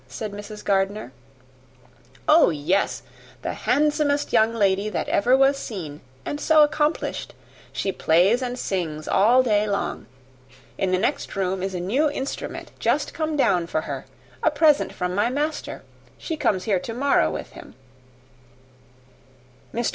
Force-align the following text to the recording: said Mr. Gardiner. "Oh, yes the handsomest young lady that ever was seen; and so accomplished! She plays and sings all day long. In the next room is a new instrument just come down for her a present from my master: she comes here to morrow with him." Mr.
said 0.07 0.31
Mr. 0.31 0.65
Gardiner. 0.65 1.11
"Oh, 2.27 2.49
yes 2.49 3.03
the 3.43 3.53
handsomest 3.53 4.33
young 4.33 4.51
lady 4.51 4.89
that 4.89 5.07
ever 5.09 5.37
was 5.37 5.57
seen; 5.59 6.01
and 6.25 6.41
so 6.41 6.63
accomplished! 6.63 7.35
She 7.71 7.91
plays 7.91 8.41
and 8.41 8.57
sings 8.57 9.07
all 9.07 9.43
day 9.43 9.67
long. 9.67 10.07
In 10.75 10.91
the 10.91 10.97
next 10.97 11.35
room 11.35 11.61
is 11.61 11.75
a 11.75 11.79
new 11.79 12.09
instrument 12.09 12.71
just 12.79 13.13
come 13.13 13.37
down 13.37 13.67
for 13.67 13.81
her 13.81 14.07
a 14.41 14.49
present 14.49 14.91
from 14.91 15.13
my 15.13 15.29
master: 15.29 15.83
she 16.17 16.35
comes 16.35 16.63
here 16.63 16.79
to 16.79 16.95
morrow 16.95 17.29
with 17.29 17.51
him." 17.51 17.75
Mr. 19.71 19.89